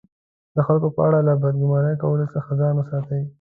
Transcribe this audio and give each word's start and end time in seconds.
د 0.55 0.57
خلکو 0.67 0.87
په 0.95 1.01
اړه 1.07 1.19
له 1.27 1.33
بد 1.41 1.55
ګمان 1.61 1.85
کولو 2.01 2.25
څخه 2.35 2.49
ځان 2.59 2.73
وساتئ! 2.75 3.21